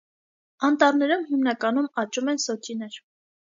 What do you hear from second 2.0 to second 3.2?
աճում են սոճիներ։